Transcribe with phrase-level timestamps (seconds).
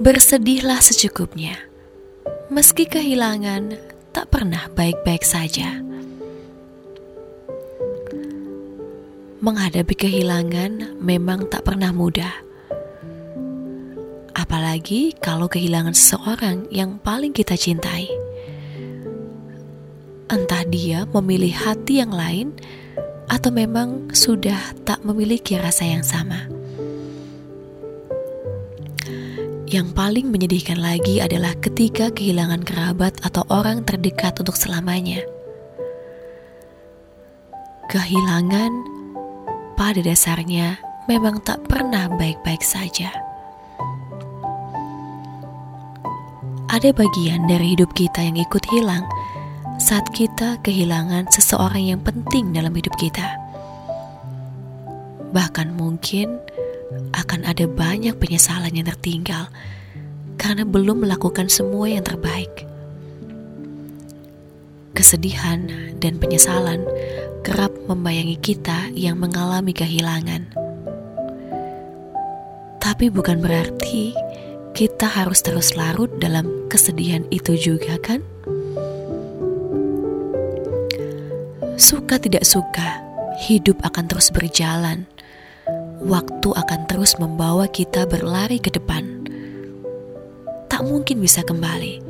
[0.00, 1.60] Bersedihlah secukupnya,
[2.48, 3.76] meski kehilangan
[4.16, 5.76] tak pernah baik-baik saja.
[9.44, 12.32] Menghadapi kehilangan memang tak pernah mudah,
[14.32, 18.08] apalagi kalau kehilangan seseorang yang paling kita cintai.
[20.32, 22.56] Entah dia memilih hati yang lain,
[23.28, 26.59] atau memang sudah tak memiliki rasa yang sama.
[29.70, 35.22] Yang paling menyedihkan lagi adalah ketika kehilangan kerabat atau orang terdekat untuk selamanya.
[37.86, 38.74] Kehilangan
[39.78, 40.74] pada dasarnya
[41.06, 43.14] memang tak pernah baik-baik saja.
[46.66, 49.06] Ada bagian dari hidup kita yang ikut hilang
[49.78, 53.38] saat kita kehilangan seseorang yang penting dalam hidup kita.
[55.30, 56.42] Bahkan mungkin
[57.14, 59.46] akan ada banyak penyesalan yang tertinggal
[60.40, 62.66] karena belum melakukan semua yang terbaik.
[64.90, 65.70] Kesedihan
[66.02, 66.82] dan penyesalan
[67.46, 70.50] kerap membayangi kita yang mengalami kehilangan.
[72.80, 74.12] Tapi bukan berarti
[74.74, 78.20] kita harus terus larut dalam kesedihan itu juga kan?
[81.80, 83.00] Suka tidak suka,
[83.46, 85.08] hidup akan terus berjalan
[86.00, 89.28] waktu akan terus membawa kita berlari ke depan.
[90.72, 92.00] Tak mungkin bisa kembali.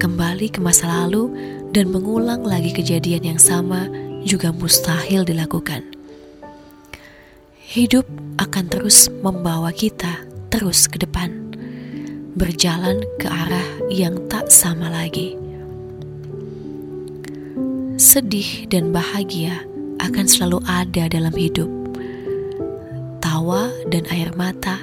[0.00, 1.28] Kembali ke masa lalu
[1.76, 3.88] dan mengulang lagi kejadian yang sama
[4.24, 5.84] juga mustahil dilakukan.
[7.60, 8.08] Hidup
[8.40, 11.52] akan terus membawa kita terus ke depan,
[12.38, 15.36] berjalan ke arah yang tak sama lagi.
[17.98, 19.66] Sedih dan bahagia
[19.98, 21.83] akan selalu ada dalam hidup
[23.44, 24.80] tawa dan air mata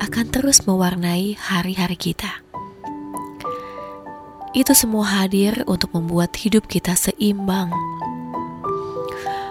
[0.00, 2.40] akan terus mewarnai hari-hari kita.
[4.56, 7.68] Itu semua hadir untuk membuat hidup kita seimbang,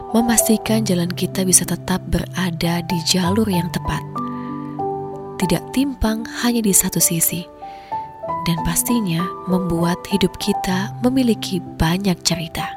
[0.09, 4.01] memastikan jalan kita bisa tetap berada di jalur yang tepat,
[5.37, 7.45] tidak timpang hanya di satu sisi,
[8.49, 12.73] dan pastinya membuat hidup kita memiliki banyak cerita.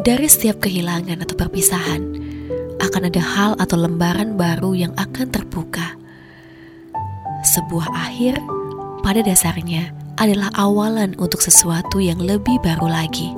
[0.00, 2.21] Dari setiap kehilangan atau perpisahan,
[2.82, 5.94] akan ada hal atau lembaran baru yang akan terbuka.
[7.46, 8.42] Sebuah akhir
[9.06, 13.30] pada dasarnya adalah awalan untuk sesuatu yang lebih baru lagi.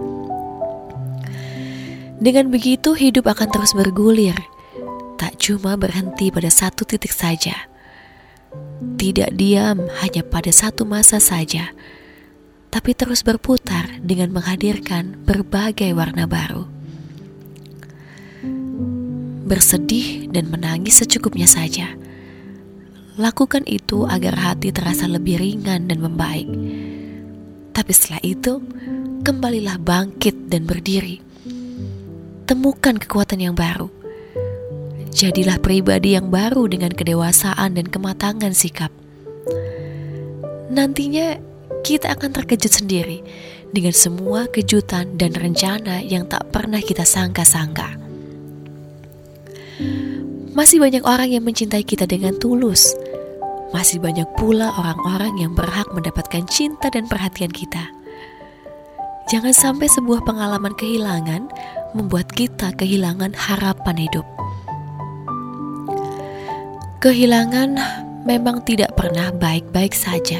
[2.18, 4.36] Dengan begitu, hidup akan terus bergulir,
[5.20, 7.68] tak cuma berhenti pada satu titik saja.
[8.80, 11.70] Tidak diam hanya pada satu masa saja
[12.74, 16.73] tapi terus berputar dengan menghadirkan berbagai warna baru.
[19.54, 21.94] Bersedih dan menangis secukupnya saja.
[23.14, 26.50] Lakukan itu agar hati terasa lebih ringan dan membaik.
[27.70, 28.58] Tapi setelah itu,
[29.22, 31.22] kembalilah bangkit dan berdiri.
[32.50, 33.86] Temukan kekuatan yang baru.
[35.14, 38.90] Jadilah pribadi yang baru dengan kedewasaan dan kematangan sikap.
[40.74, 41.38] Nantinya
[41.86, 43.22] kita akan terkejut sendiri
[43.70, 48.03] dengan semua kejutan dan rencana yang tak pernah kita sangka-sangka.
[50.54, 52.94] Masih banyak orang yang mencintai kita dengan tulus.
[53.74, 57.90] Masih banyak pula orang-orang yang berhak mendapatkan cinta dan perhatian kita.
[59.26, 61.50] Jangan sampai sebuah pengalaman kehilangan
[61.98, 64.26] membuat kita kehilangan harapan hidup.
[67.02, 67.76] Kehilangan
[68.22, 70.38] memang tidak pernah baik-baik saja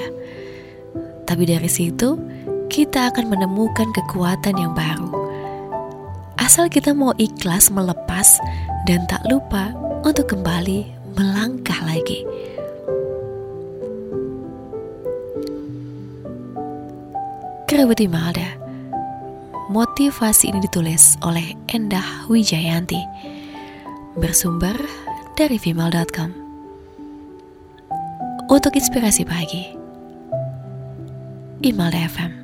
[1.25, 2.20] tapi dari situ,
[2.69, 5.08] kita akan menemukan kekuatan yang baru.
[6.37, 8.28] Asal kita mau ikhlas melepas
[8.84, 9.72] dan tak lupa
[10.05, 10.85] untuk kembali
[11.17, 12.29] melangkah lagi.
[17.65, 18.61] Kerabat Malda
[19.73, 23.01] Motivasi ini ditulis oleh Endah Wijayanti
[24.21, 24.77] Bersumber
[25.35, 26.31] dari female.com
[28.53, 29.73] Untuk inspirasi pagi
[31.65, 32.44] Imal FM.